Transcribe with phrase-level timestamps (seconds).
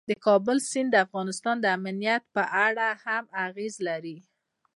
[0.09, 4.17] د کابل سیند د افغانستان د امنیت په اړه هم اغېز لري.